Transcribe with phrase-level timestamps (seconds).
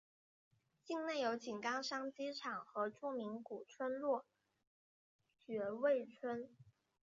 [0.83, 4.25] 境内有井冈山机场和著名古村落
[5.37, 5.59] 爵
[5.91, 6.49] 誉村。